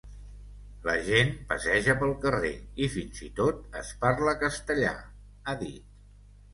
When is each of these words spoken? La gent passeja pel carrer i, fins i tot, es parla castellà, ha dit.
La 0.87 0.95
gent 1.09 1.29
passeja 1.51 1.95
pel 2.01 2.15
carrer 2.25 2.51
i, 2.87 2.89
fins 2.97 3.23
i 3.31 3.31
tot, 3.43 3.63
es 3.85 3.95
parla 4.03 4.37
castellà, 4.49 4.99
ha 5.45 5.61
dit. 5.67 5.91